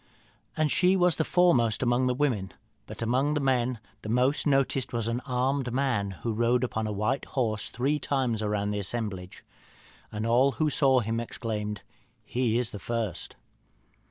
And 0.57 0.71
she 0.71 0.95
was 0.97 1.17
the 1.17 1.23
foremost 1.23 1.83
among 1.83 2.07
the 2.07 2.15
women; 2.15 2.53
but 2.87 3.03
among 3.03 3.35
the 3.35 3.39
men 3.39 3.79
the 4.01 4.09
most 4.09 4.47
noticed 4.47 4.91
was 4.93 5.07
an 5.07 5.19
armed 5.27 5.71
man, 5.71 6.09
who 6.25 6.33
rode 6.33 6.63
upon 6.63 6.87
a 6.87 6.91
white 6.91 7.25
horse 7.25 7.69
three 7.69 7.99
times 7.99 8.41
round 8.41 8.73
the 8.73 8.79
assemblage. 8.79 9.45
And 10.11 10.25
all 10.25 10.53
who 10.53 10.71
saw 10.71 11.01
him 11.01 11.19
exclaimed, 11.19 11.81
'He 12.25 12.57
is 12.57 12.71
the 12.71 12.79
first.' 12.79 13.35